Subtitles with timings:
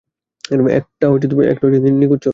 [0.73, 1.05] একটা
[1.91, 2.29] নিখুঁত চড়ুই।